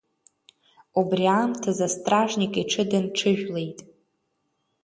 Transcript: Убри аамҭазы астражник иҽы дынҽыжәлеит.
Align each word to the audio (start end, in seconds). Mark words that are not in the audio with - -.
Убри 0.99 1.25
аамҭазы 1.35 1.83
астражник 1.87 2.53
иҽы 2.61 2.83
дынҽыжәлеит. 2.89 3.79